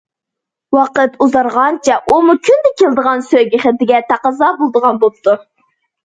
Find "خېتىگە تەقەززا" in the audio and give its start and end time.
3.65-4.49